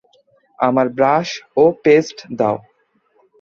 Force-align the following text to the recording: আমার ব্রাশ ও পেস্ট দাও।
আমার 0.59 0.87
ব্রাশ 0.97 1.29
ও 1.57 1.63
পেস্ট 1.83 2.17
দাও। 2.39 2.57